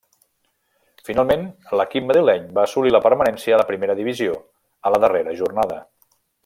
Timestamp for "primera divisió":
3.73-4.43